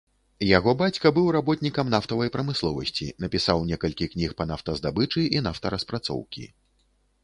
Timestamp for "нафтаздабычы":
4.55-5.21